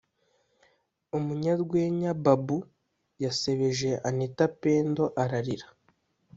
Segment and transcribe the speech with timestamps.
[1.17, 2.57] Umunyarwenya babou
[3.23, 5.67] yasebeje anita pendo ararira